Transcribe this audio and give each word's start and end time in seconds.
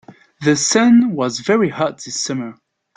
The 0.41 0.55
sun 0.55 1.11
was 1.11 1.41
very 1.41 1.69
hot 1.69 2.03
this 2.03 2.23
summer. 2.23 2.55